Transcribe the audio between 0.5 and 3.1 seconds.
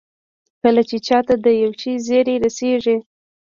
کله چې چا ته د يوه شي زېری رسېږي.